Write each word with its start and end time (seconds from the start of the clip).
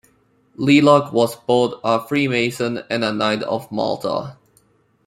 Leluk 0.57 1.13
was 1.13 1.35
both 1.35 1.79
a 1.83 2.03
freemason 2.03 2.79
and 2.89 3.03
a 3.05 3.13
Knight 3.13 3.43
of 3.43 3.71
Malta. 3.71 4.35